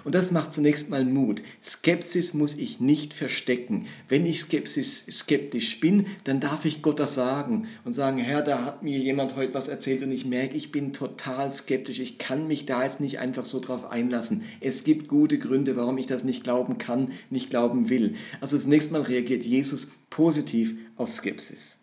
Und 0.04 0.14
das 0.14 0.30
macht 0.30 0.52
zunächst 0.52 0.90
mal 0.90 1.04
Mut. 1.04 1.42
Skepsis 1.62 2.34
muss 2.34 2.56
ich 2.56 2.80
nicht 2.80 3.14
verstecken. 3.14 3.86
Wenn 4.08 4.26
ich 4.26 4.40
Skepsis, 4.40 5.06
skeptisch 5.10 5.80
bin, 5.80 6.06
dann 6.24 6.40
darf 6.40 6.64
ich 6.64 6.82
Gott 6.82 7.00
das 7.00 7.14
sagen 7.14 7.66
und 7.84 7.92
sagen, 7.92 8.18
Herr, 8.18 8.42
da 8.42 8.64
hat 8.64 8.82
mir 8.82 8.98
jemand 8.98 9.36
heute 9.36 9.54
was 9.54 9.68
erzählt 9.68 10.02
und 10.02 10.12
ich 10.12 10.24
merke, 10.24 10.56
ich 10.56 10.72
bin 10.72 10.92
total 10.92 11.50
skeptisch, 11.50 11.98
ich 11.98 12.18
kann 12.18 12.46
mich 12.46 12.66
da 12.66 12.84
jetzt 12.84 13.00
nicht 13.00 13.18
einfach 13.18 13.44
so 13.44 13.60
drauf 13.60 13.90
einlassen. 13.90 14.44
Es 14.60 14.84
gibt 14.84 15.08
gute 15.08 15.38
Gründe, 15.38 15.76
warum 15.76 15.98
ich 15.98 16.06
das 16.06 16.24
nicht 16.24 16.44
glauben 16.44 16.78
kann, 16.78 17.12
nicht 17.30 17.50
glauben 17.50 17.88
will. 17.88 18.14
Also 18.40 18.56
zunächst 18.56 18.92
mal 18.92 19.02
reagiert 19.02 19.44
Jesus 19.44 19.88
positiv 20.10 20.76
auf 20.96 21.12
Skepsis. 21.12 21.78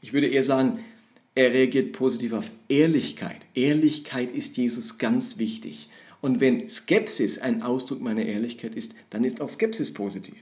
Ich 0.00 0.12
würde 0.12 0.28
eher 0.28 0.44
sagen, 0.44 0.80
er 1.34 1.52
reagiert 1.52 1.92
positiv 1.92 2.32
auf 2.32 2.50
Ehrlichkeit. 2.68 3.36
Ehrlichkeit 3.54 4.32
ist 4.32 4.56
Jesus 4.56 4.98
ganz 4.98 5.38
wichtig. 5.38 5.88
Und 6.20 6.40
wenn 6.40 6.68
Skepsis 6.68 7.38
ein 7.38 7.62
Ausdruck 7.62 8.00
meiner 8.00 8.24
Ehrlichkeit 8.24 8.74
ist, 8.74 8.94
dann 9.10 9.24
ist 9.24 9.40
auch 9.40 9.48
Skepsis 9.48 9.94
positiv. 9.94 10.38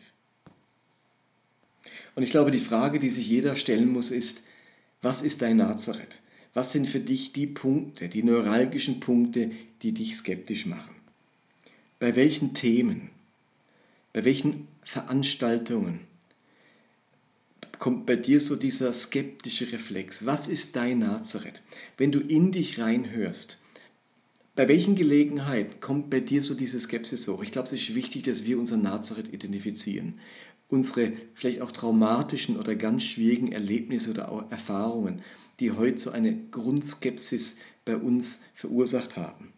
Und 2.14 2.22
ich 2.22 2.30
glaube, 2.30 2.50
die 2.50 2.58
Frage, 2.58 2.98
die 2.98 3.10
sich 3.10 3.28
jeder 3.28 3.56
stellen 3.56 3.92
muss, 3.92 4.10
ist, 4.10 4.44
was 5.02 5.22
ist 5.22 5.42
dein 5.42 5.58
Nazareth? 5.58 6.20
Was 6.54 6.72
sind 6.72 6.88
für 6.88 7.00
dich 7.00 7.32
die 7.32 7.46
Punkte, 7.46 8.08
die 8.08 8.22
neuralgischen 8.22 9.00
Punkte, 9.00 9.50
die 9.82 9.92
dich 9.92 10.16
skeptisch 10.16 10.64
machen? 10.64 10.94
Bei 11.98 12.16
welchen 12.16 12.54
Themen? 12.54 13.10
Bei 14.14 14.24
welchen 14.24 14.66
Veranstaltungen? 14.82 16.00
kommt 17.78 18.06
bei 18.06 18.16
dir 18.16 18.40
so 18.40 18.56
dieser 18.56 18.92
skeptische 18.92 19.72
Reflex. 19.72 20.26
Was 20.26 20.48
ist 20.48 20.76
dein 20.76 21.00
Nazareth? 21.00 21.62
Wenn 21.96 22.12
du 22.12 22.20
in 22.20 22.52
dich 22.52 22.78
reinhörst, 22.78 23.60
bei 24.56 24.68
welchen 24.68 24.96
Gelegenheiten 24.96 25.80
kommt 25.80 26.08
bei 26.08 26.20
dir 26.20 26.42
so 26.42 26.54
diese 26.54 26.80
Skepsis 26.80 27.28
hoch? 27.28 27.42
Ich 27.42 27.52
glaube, 27.52 27.66
es 27.66 27.74
ist 27.74 27.94
wichtig, 27.94 28.22
dass 28.22 28.46
wir 28.46 28.58
unser 28.58 28.78
Nazareth 28.78 29.32
identifizieren. 29.32 30.14
Unsere 30.68 31.12
vielleicht 31.34 31.60
auch 31.60 31.70
traumatischen 31.70 32.56
oder 32.56 32.74
ganz 32.74 33.04
schwierigen 33.04 33.52
Erlebnisse 33.52 34.10
oder 34.10 34.32
auch 34.32 34.50
Erfahrungen, 34.50 35.20
die 35.60 35.72
heute 35.72 35.98
so 35.98 36.10
eine 36.10 36.34
Grundskepsis 36.50 37.58
bei 37.84 37.96
uns 37.96 38.42
verursacht 38.54 39.16
haben. 39.16 39.52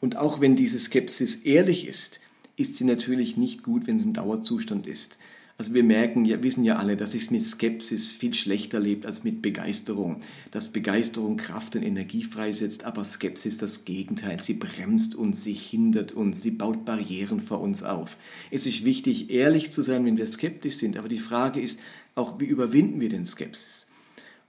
Und 0.00 0.16
auch 0.16 0.40
wenn 0.40 0.54
diese 0.54 0.78
Skepsis 0.78 1.42
ehrlich 1.42 1.86
ist, 1.86 2.20
ist 2.56 2.76
sie 2.76 2.84
natürlich 2.84 3.36
nicht 3.36 3.64
gut, 3.64 3.86
wenn 3.86 3.96
es 3.96 4.06
ein 4.06 4.14
Dauerzustand 4.14 4.86
ist. 4.86 5.18
Also 5.60 5.74
wir 5.74 5.82
merken, 5.82 6.24
ja, 6.24 6.40
wissen 6.40 6.62
ja 6.62 6.76
alle, 6.76 6.96
dass 6.96 7.16
es 7.16 7.32
mit 7.32 7.42
Skepsis 7.42 8.12
viel 8.12 8.32
schlechter 8.32 8.78
lebt 8.78 9.06
als 9.06 9.24
mit 9.24 9.42
Begeisterung. 9.42 10.20
Dass 10.52 10.72
Begeisterung 10.72 11.36
Kraft 11.36 11.74
und 11.74 11.82
Energie 11.82 12.22
freisetzt, 12.22 12.84
aber 12.84 13.02
Skepsis 13.02 13.58
das 13.58 13.84
Gegenteil. 13.84 14.38
Sie 14.38 14.54
bremst 14.54 15.16
uns, 15.16 15.42
sie 15.42 15.54
hindert 15.54 16.12
uns, 16.12 16.42
sie 16.42 16.52
baut 16.52 16.84
Barrieren 16.84 17.40
vor 17.40 17.60
uns 17.60 17.82
auf. 17.82 18.16
Es 18.52 18.66
ist 18.66 18.84
wichtig, 18.84 19.30
ehrlich 19.30 19.72
zu 19.72 19.82
sein, 19.82 20.04
wenn 20.04 20.16
wir 20.16 20.26
skeptisch 20.26 20.76
sind, 20.76 20.96
aber 20.96 21.08
die 21.08 21.18
Frage 21.18 21.60
ist 21.60 21.80
auch, 22.14 22.38
wie 22.38 22.46
überwinden 22.46 23.00
wir 23.00 23.08
den 23.08 23.26
Skepsis? 23.26 23.88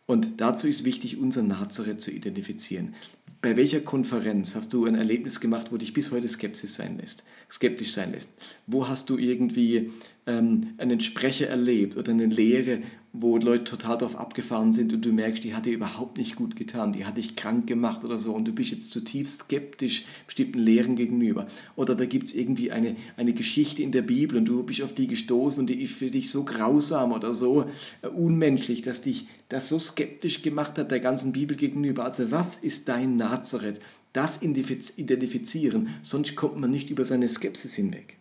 Und 0.06 0.42
dazu 0.42 0.68
ist 0.68 0.86
wichtig, 0.86 1.18
unser 1.18 1.42
Nazareth 1.42 2.02
zu 2.02 2.12
identifizieren. 2.12 2.94
Bei 3.42 3.56
welcher 3.56 3.80
Konferenz 3.80 4.54
hast 4.54 4.74
du 4.74 4.86
ein 4.86 4.96
Erlebnis 4.96 5.40
gemacht, 5.40 5.72
wo 5.72 5.78
dich 5.78 5.94
bis 5.94 6.12
heute 6.12 6.28
Skepsis 6.28 6.76
sein 6.76 6.98
lässt, 6.98 7.24
skeptisch 7.50 7.94
sein 7.94 8.12
lässt? 8.12 8.32
Wo 8.68 8.88
hast 8.88 9.10
du 9.10 9.18
irgendwie 9.18 9.92
ähm, 10.30 10.74
einen 10.78 11.02
Sprecher 11.02 11.48
erlebt 11.48 11.98
oder 11.98 12.12
eine 12.12 12.28
Lehre, 12.28 12.80
wo 13.12 13.38
Leute 13.38 13.64
total 13.64 13.98
darauf 13.98 14.16
abgefahren 14.16 14.72
sind 14.72 14.94
und 14.94 15.04
du 15.04 15.12
merkst, 15.12 15.44
die 15.44 15.56
hat 15.56 15.66
dir 15.66 15.74
überhaupt 15.74 16.20
nicht 16.20 16.36
gut 16.36 16.56
getan, 16.56 16.94
die 16.94 17.06
hat 17.06 17.18
dich 17.18 17.36
krank 17.36 17.66
gemacht 17.66 18.04
oder 18.04 18.20
so 18.20 18.34
und 18.34 18.48
du 18.48 18.54
bist 18.54 18.70
jetzt 18.70 18.92
zutiefst 18.92 19.46
skeptisch 19.46 20.06
bestimmten 20.28 20.60
Lehren 20.60 20.96
gegenüber. 20.96 21.48
Oder 21.76 21.96
da 21.96 22.06
gibt 22.06 22.28
es 22.28 22.36
irgendwie 22.36 22.72
eine, 22.72 22.96
eine 23.18 23.34
Geschichte 23.34 23.82
in 23.82 23.92
der 23.92 24.04
Bibel 24.04 24.38
und 24.38 24.46
du 24.46 24.62
bist 24.62 24.84
auf 24.84 24.94
die 24.94 25.08
gestoßen 25.08 25.62
und 25.62 25.68
die 25.68 25.82
ist 25.82 25.96
für 25.96 26.12
dich 26.12 26.30
so 26.30 26.44
grausam 26.44 27.12
oder 27.12 27.34
so 27.34 27.66
äh, 28.04 28.08
unmenschlich, 28.08 28.84
dass 28.84 29.02
dich 29.02 29.28
das 29.50 29.70
so 29.70 29.80
skeptisch 29.80 30.44
gemacht 30.44 30.78
hat 30.78 30.92
der 30.92 31.00
ganzen 31.00 31.32
Bibel 31.32 31.58
gegenüber. 31.58 32.06
Also 32.06 32.30
was 32.30 32.58
ist 32.58 32.88
dein 32.88 33.18
Nazareth? 33.18 33.82
das 34.14 34.42
identifizieren, 34.42 35.90
sonst 36.02 36.36
kommt 36.36 36.60
man 36.60 36.72
nicht 36.72 36.90
über 36.90 37.06
seine 37.06 37.30
Skepsis 37.30 37.76
hinweg. 37.76 38.19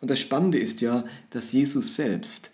Und 0.00 0.10
das 0.10 0.20
Spannende 0.20 0.58
ist 0.58 0.80
ja, 0.80 1.04
dass 1.30 1.52
Jesus 1.52 1.94
selbst 1.96 2.52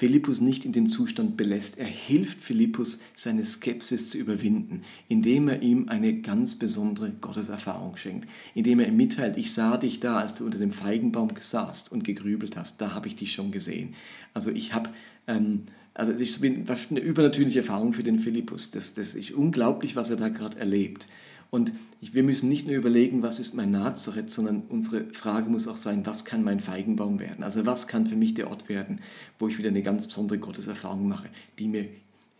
Philippus 0.00 0.40
nicht 0.40 0.64
in 0.64 0.72
dem 0.72 0.88
Zustand 0.88 1.36
belässt. 1.36 1.78
Er 1.78 1.84
hilft 1.84 2.42
Philippus, 2.42 3.00
seine 3.14 3.44
Skepsis 3.44 4.08
zu 4.08 4.16
überwinden, 4.16 4.80
indem 5.08 5.48
er 5.48 5.60
ihm 5.60 5.90
eine 5.90 6.22
ganz 6.22 6.54
besondere 6.54 7.10
Gotteserfahrung 7.10 7.98
schenkt, 7.98 8.26
indem 8.54 8.80
er 8.80 8.88
ihm 8.88 8.96
mitteilt, 8.96 9.36
ich 9.36 9.52
sah 9.52 9.76
dich 9.76 10.00
da, 10.00 10.16
als 10.16 10.36
du 10.36 10.46
unter 10.46 10.56
dem 10.56 10.70
Feigenbaum 10.70 11.28
saßt 11.38 11.92
und 11.92 12.02
gegrübelt 12.02 12.56
hast, 12.56 12.80
da 12.80 12.94
habe 12.94 13.08
ich 13.08 13.16
dich 13.16 13.34
schon 13.34 13.50
gesehen. 13.50 13.92
Also 14.32 14.48
ich 14.48 14.72
habe, 14.72 14.88
ähm, 15.26 15.64
also 15.92 16.12
es 16.12 16.22
ist 16.22 16.42
eine 16.42 17.00
übernatürliche 17.00 17.58
Erfahrung 17.58 17.92
für 17.92 18.02
den 18.02 18.18
Philippus. 18.18 18.70
Das, 18.70 18.94
das 18.94 19.14
ist 19.14 19.32
unglaublich, 19.32 19.96
was 19.96 20.08
er 20.08 20.16
da 20.16 20.30
gerade 20.30 20.58
erlebt. 20.58 21.08
Und 21.50 21.72
wir 22.00 22.22
müssen 22.22 22.48
nicht 22.48 22.66
nur 22.66 22.76
überlegen, 22.76 23.22
was 23.22 23.40
ist 23.40 23.54
mein 23.54 23.72
Nazareth, 23.72 24.30
sondern 24.30 24.62
unsere 24.68 25.04
Frage 25.12 25.50
muss 25.50 25.66
auch 25.66 25.76
sein, 25.76 26.06
was 26.06 26.24
kann 26.24 26.44
mein 26.44 26.60
Feigenbaum 26.60 27.18
werden? 27.18 27.42
Also 27.42 27.66
was 27.66 27.88
kann 27.88 28.06
für 28.06 28.16
mich 28.16 28.34
der 28.34 28.48
Ort 28.50 28.68
werden, 28.68 29.00
wo 29.38 29.48
ich 29.48 29.58
wieder 29.58 29.68
eine 29.68 29.82
ganz 29.82 30.06
besondere 30.06 30.38
Gotteserfahrung 30.38 31.08
mache, 31.08 31.28
die 31.58 31.66
mir 31.66 31.88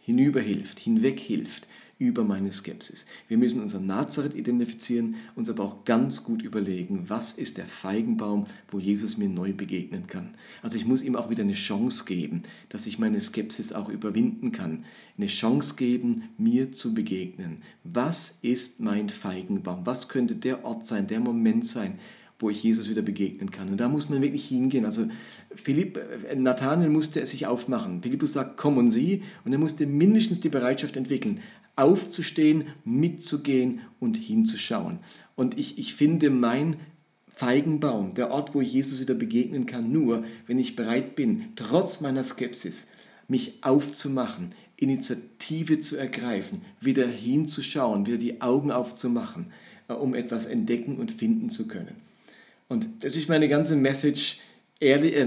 hinüberhilft, 0.00 0.78
hinweghilft 0.78 1.66
über 2.00 2.24
meine 2.24 2.50
Skepsis. 2.50 3.04
Wir 3.28 3.36
müssen 3.36 3.60
unseren 3.60 3.86
Nazareth 3.86 4.34
identifizieren, 4.34 5.16
uns 5.36 5.50
aber 5.50 5.64
auch 5.64 5.84
ganz 5.84 6.24
gut 6.24 6.40
überlegen, 6.40 7.04
was 7.08 7.34
ist 7.34 7.58
der 7.58 7.66
Feigenbaum, 7.66 8.46
wo 8.70 8.78
Jesus 8.78 9.18
mir 9.18 9.28
neu 9.28 9.52
begegnen 9.52 10.06
kann. 10.06 10.30
Also 10.62 10.78
ich 10.78 10.86
muss 10.86 11.02
ihm 11.02 11.14
auch 11.14 11.28
wieder 11.28 11.42
eine 11.42 11.52
Chance 11.52 12.06
geben, 12.06 12.42
dass 12.70 12.86
ich 12.86 12.98
meine 12.98 13.20
Skepsis 13.20 13.74
auch 13.74 13.90
überwinden 13.90 14.50
kann. 14.50 14.86
Eine 15.18 15.26
Chance 15.26 15.76
geben, 15.76 16.22
mir 16.38 16.72
zu 16.72 16.94
begegnen. 16.94 17.58
Was 17.84 18.38
ist 18.40 18.80
mein 18.80 19.10
Feigenbaum? 19.10 19.84
Was 19.84 20.08
könnte 20.08 20.36
der 20.36 20.64
Ort 20.64 20.86
sein, 20.86 21.06
der 21.06 21.20
Moment 21.20 21.66
sein, 21.66 21.98
wo 22.40 22.48
ich 22.48 22.62
Jesus 22.62 22.88
wieder 22.88 23.02
begegnen 23.02 23.50
kann. 23.50 23.68
Und 23.68 23.78
da 23.78 23.88
muss 23.88 24.08
man 24.08 24.22
wirklich 24.22 24.48
hingehen. 24.48 24.86
Also 24.86 25.06
Philipp, 25.54 25.98
äh, 25.98 26.34
Nathanael 26.34 26.88
musste 26.88 27.24
sich 27.26 27.46
aufmachen. 27.46 28.02
Philippus 28.02 28.32
sagt, 28.32 28.56
komm 28.56 28.78
und 28.78 28.90
sieh. 28.90 29.22
Und 29.44 29.52
er 29.52 29.58
musste 29.58 29.86
mindestens 29.86 30.40
die 30.40 30.48
Bereitschaft 30.48 30.96
entwickeln, 30.96 31.40
aufzustehen, 31.80 32.64
mitzugehen 32.84 33.80
und 33.98 34.16
hinzuschauen. 34.16 34.98
Und 35.34 35.58
ich, 35.58 35.78
ich 35.78 35.94
finde 35.94 36.30
mein 36.30 36.76
Feigenbaum, 37.28 38.14
der 38.14 38.30
Ort, 38.30 38.54
wo 38.54 38.60
ich 38.60 38.72
Jesus 38.72 39.00
wieder 39.00 39.14
begegnen 39.14 39.64
kann, 39.64 39.90
nur, 39.90 40.24
wenn 40.46 40.58
ich 40.58 40.76
bereit 40.76 41.16
bin, 41.16 41.48
trotz 41.56 42.02
meiner 42.02 42.22
Skepsis, 42.22 42.88
mich 43.28 43.58
aufzumachen, 43.62 44.52
Initiative 44.76 45.78
zu 45.78 45.96
ergreifen, 45.96 46.62
wieder 46.80 47.06
hinzuschauen, 47.06 48.06
wieder 48.06 48.18
die 48.18 48.40
Augen 48.40 48.70
aufzumachen, 48.70 49.46
äh, 49.88 49.92
um 49.92 50.14
etwas 50.14 50.46
entdecken 50.46 50.96
und 50.96 51.12
finden 51.12 51.50
zu 51.50 51.68
können. 51.68 51.96
Und 52.68 52.86
das 53.00 53.16
ist 53.16 53.28
meine 53.28 53.48
ganze 53.48 53.76
Message. 53.76 54.38
Äh, 54.80 55.26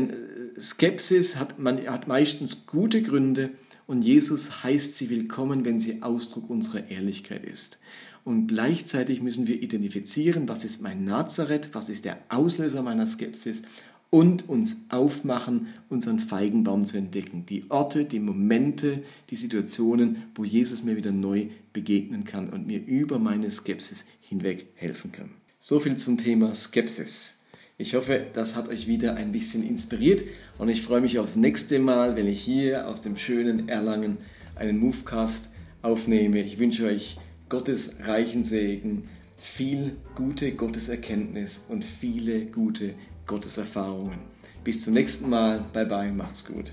Skepsis 0.59 1.35
hat, 1.37 1.59
man, 1.59 1.85
hat 1.87 2.07
meistens 2.07 2.65
gute 2.65 3.01
Gründe, 3.01 3.51
und 3.87 4.01
Jesus 4.01 4.63
heißt 4.63 4.95
sie 4.95 5.09
willkommen, 5.09 5.65
wenn 5.65 5.79
sie 5.79 6.01
Ausdruck 6.01 6.49
unserer 6.49 6.89
Ehrlichkeit 6.89 7.43
ist. 7.43 7.79
Und 8.23 8.47
gleichzeitig 8.47 9.21
müssen 9.21 9.47
wir 9.47 9.61
identifizieren, 9.61 10.47
was 10.47 10.63
ist 10.63 10.81
mein 10.81 11.03
Nazareth, 11.03 11.69
was 11.73 11.89
ist 11.89 12.05
der 12.05 12.19
Auslöser 12.29 12.81
meiner 12.81 13.05
Skepsis 13.05 13.63
und 14.09 14.47
uns 14.47 14.85
aufmachen, 14.89 15.67
unseren 15.89 16.19
Feigenbaum 16.19 16.85
zu 16.85 16.97
entdecken. 16.97 17.45
Die 17.47 17.69
Orte, 17.69 18.05
die 18.05 18.19
Momente, 18.19 19.03
die 19.29 19.35
Situationen, 19.35 20.23
wo 20.35 20.45
Jesus 20.45 20.83
mir 20.83 20.95
wieder 20.95 21.11
neu 21.11 21.47
begegnen 21.73 22.23
kann 22.23 22.49
und 22.49 22.67
mir 22.67 22.85
über 22.85 23.19
meine 23.19 23.49
Skepsis 23.49 24.05
hinweg 24.21 24.67
helfen 24.75 25.11
kann. 25.11 25.31
So 25.59 25.79
viel 25.79 25.95
zum 25.95 26.17
Thema 26.17 26.53
Skepsis. 26.53 27.42
Ich 27.83 27.95
hoffe, 27.95 28.25
das 28.31 28.55
hat 28.55 28.69
euch 28.69 28.87
wieder 28.87 29.15
ein 29.15 29.33
bisschen 29.33 29.61
inspiriert 29.67 30.23
und 30.57 30.69
ich 30.69 30.83
freue 30.83 31.01
mich 31.01 31.19
aufs 31.19 31.35
nächste 31.35 31.79
Mal, 31.79 32.15
wenn 32.15 32.29
ich 32.29 32.39
hier 32.39 32.87
aus 32.87 33.01
dem 33.01 33.17
schönen 33.17 33.67
Erlangen 33.67 34.19
einen 34.55 34.77
Movecast 34.77 35.49
aufnehme. 35.81 36.39
Ich 36.39 36.59
wünsche 36.59 36.85
euch 36.85 37.17
Gottes 37.49 37.97
reichen 38.05 38.45
Segen, 38.45 39.09
viel 39.35 39.97
gute 40.15 40.53
Gotteserkenntnis 40.53 41.65
und 41.67 41.83
viele 41.83 42.45
gute 42.45 42.93
Gotteserfahrungen. 43.27 44.19
Bis 44.63 44.85
zum 44.85 44.93
nächsten 44.93 45.29
Mal. 45.29 45.65
Bye 45.73 45.85
bye, 45.85 46.11
macht's 46.13 46.45
gut. 46.45 46.71